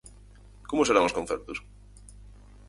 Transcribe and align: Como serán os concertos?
Como 0.69 0.85
serán 0.87 1.07
os 1.09 1.15
concertos? 1.17 1.57